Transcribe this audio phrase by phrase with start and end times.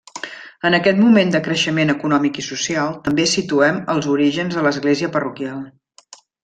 [0.69, 5.67] En aquest moment de creixement econòmic i social, també situem els orígens de l'església parroquial.